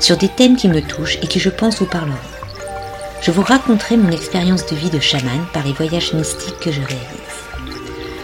[0.00, 2.16] sur des thèmes qui me touchent et qui je pense vous parleront.
[3.22, 6.80] Je vous raconterai mon expérience de vie de chaman par les voyages mystiques que je
[6.80, 7.30] réalise.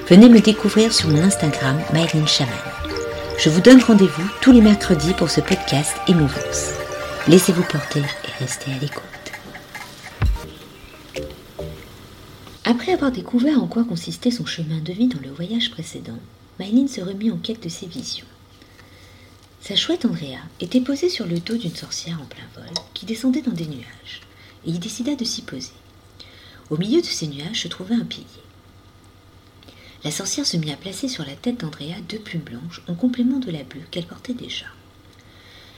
[0.08, 2.54] Venez me découvrir sur mon Instagram Myline Chaman.
[3.38, 6.70] Je vous donne rendez-vous tous les mercredis pour ce podcast Émouvance.
[7.28, 9.02] Laissez-vous porter et restez à l'écoute.
[12.64, 16.18] Après avoir découvert en quoi consistait son chemin de vie dans le voyage précédent,
[16.58, 18.26] Myline se remit en quête de ses visions.
[19.66, 23.42] Sa chouette Andrea était posée sur le dos d'une sorcière en plein vol qui descendait
[23.42, 24.20] dans des nuages,
[24.64, 25.72] et il décida de s'y poser.
[26.70, 28.26] Au milieu de ces nuages se trouvait un pilier.
[30.04, 33.40] La sorcière se mit à placer sur la tête d'Andrea deux plumes blanches en complément
[33.40, 34.66] de la bleue qu'elle portait déjà.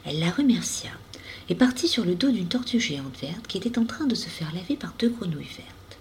[0.05, 0.91] Elle la remercia
[1.49, 4.29] et partit sur le dos d'une tortue géante verte qui était en train de se
[4.29, 5.99] faire laver par deux grenouilles vertes.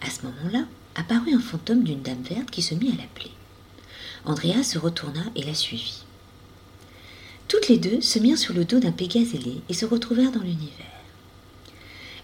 [0.00, 3.32] À ce moment-là, apparut un fantôme d'une dame verte qui se mit à l'appeler.
[4.24, 6.04] Andrea se retourna et la suivit.
[7.70, 11.04] Les deux se mirent sur le dos d'un pégase ailé et se retrouvèrent dans l'univers.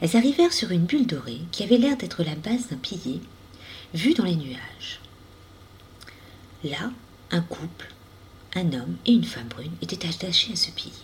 [0.00, 3.20] Elles arrivèrent sur une bulle dorée qui avait l'air d'être la base d'un pilier,
[3.94, 5.00] vu dans les nuages.
[6.64, 6.91] Là,
[7.30, 7.94] un couple,
[8.56, 10.97] un homme et une femme brune étaient attachés à ce pilier.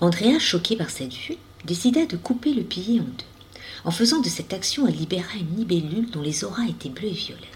[0.00, 3.24] Andrea, choqué par cette vue, décida de couper le pilier en deux.
[3.84, 7.12] En faisant de cette action, elle libéra une libellule dont les auras étaient bleues et
[7.12, 7.46] violettes.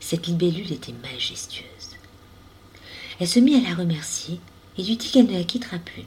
[0.00, 1.64] Cette libellule était majestueuse.
[3.18, 4.38] Elle se mit à la remercier
[4.78, 6.04] et lui dit qu'elle ne la quittera plus,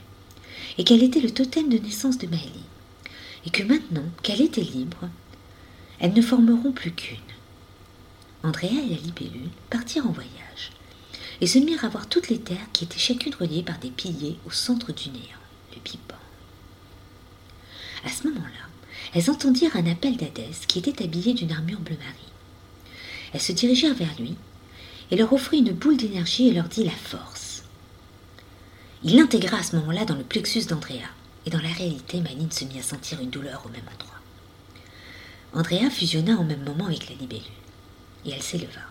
[0.77, 2.65] et qu'elle était le totem de naissance de Maëlie,
[3.45, 5.09] et que maintenant qu'elle était libre,
[5.99, 7.17] elles ne formeront plus qu'une.
[8.43, 10.71] Andrea et la libellule partirent en voyage,
[11.41, 14.37] et se mirent à voir toutes les terres qui étaient chacune reliées par des piliers
[14.45, 15.43] au centre du néant,
[15.73, 16.17] le Big Bang.
[18.05, 18.69] À ce moment-là,
[19.13, 22.13] elles entendirent un appel d'Hadès qui était habillé d'une armure bleu marine.
[23.33, 24.35] Elles se dirigèrent vers lui
[25.11, 27.44] et leur offrit une boule d'énergie et leur dit la force.
[29.07, 31.07] Il l'intégra à ce moment-là dans le plexus d'Andrea,
[31.45, 34.19] et dans la réalité, Maline se mit à sentir une douleur au même endroit.
[35.53, 37.43] Andrea fusionna en même moment avec la libellule,
[38.25, 38.81] et elle s'éleva.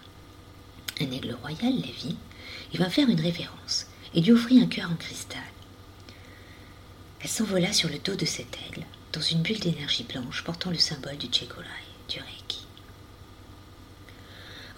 [1.00, 2.14] Un aigle royal la vit
[2.72, 5.40] et vint faire une révérence, et lui offrit un cœur en cristal.
[7.20, 10.78] Elle s'envola sur le dos de cet aigle, dans une bulle d'énergie blanche portant le
[10.78, 11.66] symbole du Chekolai,
[12.08, 12.66] du Reiki.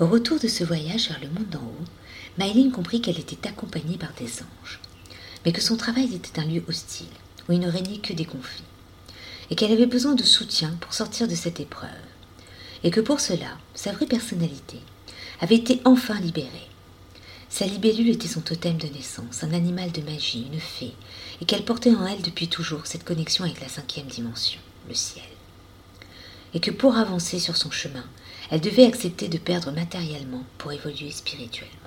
[0.00, 1.84] Au retour de ce voyage vers le monde d'en haut,
[2.38, 4.80] Maïline comprit qu'elle était accompagnée par des anges,
[5.46, 7.06] mais que son travail était un lieu hostile,
[7.48, 8.64] où il ne régnait que des conflits,
[9.48, 11.88] et qu'elle avait besoin de soutien pour sortir de cette épreuve,
[12.82, 14.80] et que pour cela, sa vraie personnalité
[15.40, 16.50] avait été enfin libérée.
[17.48, 20.94] Sa libellule était son totem de naissance, un animal de magie, une fée,
[21.40, 24.58] et qu'elle portait en elle depuis toujours cette connexion avec la cinquième dimension,
[24.88, 25.24] le ciel.
[26.54, 28.04] Et que pour avancer sur son chemin,
[28.50, 31.85] elle devait accepter de perdre matériellement pour évoluer spirituellement.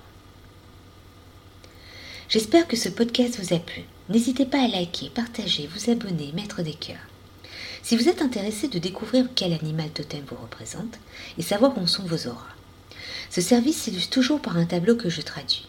[2.29, 3.81] J'espère que ce podcast vous a plu.
[4.07, 7.07] N'hésitez pas à liker, partager, vous abonner, mettre des cœurs.
[7.81, 10.99] Si vous êtes intéressé de découvrir quel animal totem vous représente
[11.39, 12.53] et savoir où sont vos auras.
[13.31, 15.65] Ce service s'illustre toujours par un tableau que je traduis.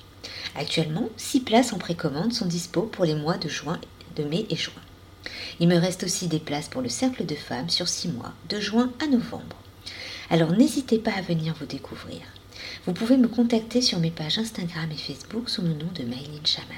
[0.54, 3.81] Actuellement, 6 places en précommande sont dispo pour les mois de juin,
[4.16, 4.82] de mai et juin.
[5.60, 8.60] Il me reste aussi des places pour le cercle de femmes sur 6 mois, de
[8.60, 9.56] juin à novembre.
[10.28, 12.20] Alors n'hésitez pas à venir vous découvrir.
[12.86, 16.47] Vous pouvez me contacter sur mes pages Instagram et Facebook sous le nom de Maïline
[16.47, 16.69] Chaman.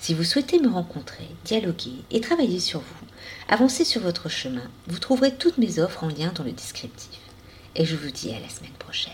[0.00, 3.06] Si vous souhaitez me rencontrer, dialoguer et travailler sur vous,
[3.48, 7.20] avancer sur votre chemin, vous trouverez toutes mes offres en lien dans le descriptif.
[7.76, 9.12] Et je vous dis à la semaine prochaine.